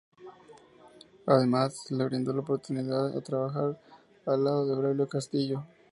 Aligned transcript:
Además 1.27 1.77
se 1.83 1.93
le 1.93 2.05
brindó 2.05 2.33
la 2.33 2.39
oportunidad 2.39 3.11
de 3.13 3.21
trabajar 3.21 3.79
al 4.25 4.43
lado 4.43 4.65
de 4.65 4.75
Braulio 4.81 5.07
Castillo. 5.07 5.63